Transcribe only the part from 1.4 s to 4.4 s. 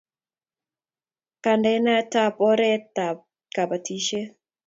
kandenaet ap oretap kapisishet